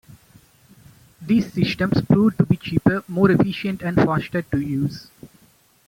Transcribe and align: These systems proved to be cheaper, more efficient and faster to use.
These 1.21 1.53
systems 1.53 2.01
proved 2.01 2.39
to 2.39 2.45
be 2.47 2.57
cheaper, 2.57 3.03
more 3.07 3.29
efficient 3.29 3.83
and 3.83 3.95
faster 3.97 4.41
to 4.41 4.59
use. 4.59 5.11